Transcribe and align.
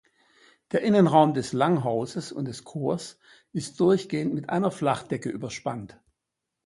Der 0.71 0.81
Innenraum 0.81 1.35
des 1.35 1.53
Langhauses 1.53 2.31
und 2.31 2.45
des 2.45 2.63
Chors 2.63 3.19
ist 3.53 3.79
durchgehend 3.79 4.33
mit 4.33 4.49
einer 4.49 4.71
Flachdecke 4.71 5.29
überspannt. 5.29 6.01